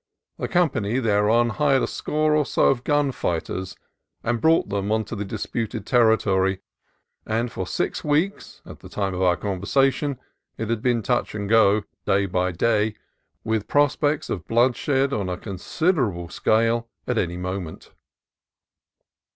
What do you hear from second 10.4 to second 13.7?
it had been touch and go day by day, with